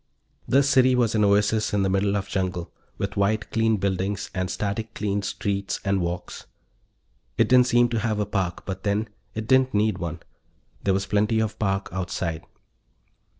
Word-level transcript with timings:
The 0.47 0.63
city 0.63 0.95
was 0.95 1.13
an 1.13 1.23
oasis 1.23 1.75
in 1.75 1.83
the 1.83 1.89
middle 1.91 2.17
of 2.17 2.27
jungle, 2.27 2.71
with 2.97 3.17
white 3.17 3.51
clean 3.51 3.77
buildings 3.77 4.31
and 4.33 4.49
static 4.49 4.95
cleaned 4.95 5.23
streets 5.25 5.79
and 5.85 6.01
walks. 6.01 6.47
It 7.37 7.47
didn't 7.47 7.67
seem 7.67 7.87
to 7.89 7.99
have 7.99 8.19
a 8.19 8.25
park, 8.25 8.65
but, 8.65 8.81
then, 8.81 9.09
it 9.35 9.45
didn't 9.47 9.75
need 9.75 9.99
one. 9.99 10.21
There 10.83 10.95
was 10.95 11.05
plenty 11.05 11.39
of 11.39 11.59
park 11.59 11.87
outside. 11.91 12.43